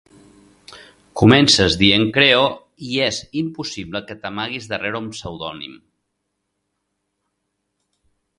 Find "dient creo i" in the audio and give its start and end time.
1.81-2.97